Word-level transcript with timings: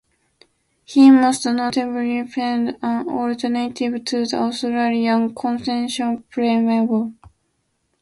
He 0.83 1.11
most 1.11 1.45
notably 1.45 2.23
penned 2.23 2.75
an 2.81 3.07
alternative 3.07 4.03
to 4.05 4.25
the 4.25 4.35
Australian 4.37 5.35
Constitution 5.35 6.23
Preamble. 6.27 7.13